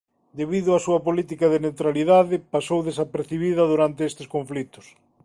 [0.39, 4.85] Debido á súa política de neutralidade pasou desapercibida durante estes conflitos.